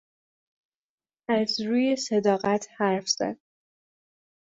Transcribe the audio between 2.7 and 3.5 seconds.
حرف زد.